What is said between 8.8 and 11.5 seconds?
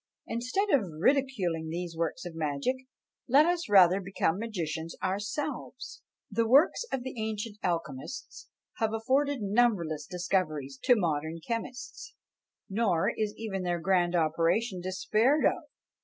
afforded numberless discoveries to modern